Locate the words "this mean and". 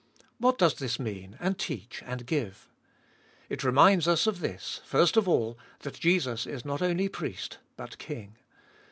0.73-1.59